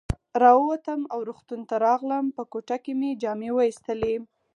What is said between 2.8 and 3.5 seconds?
کې مې جامې